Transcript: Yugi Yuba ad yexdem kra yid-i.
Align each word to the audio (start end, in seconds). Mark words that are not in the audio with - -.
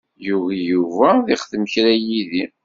Yugi 0.25 0.57
Yuba 0.71 1.07
ad 1.19 1.27
yexdem 1.29 1.63
kra 1.71 1.91
yid-i. 2.05 2.43